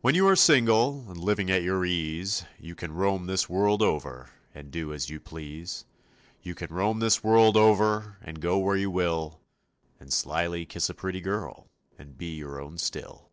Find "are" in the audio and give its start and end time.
0.28-0.36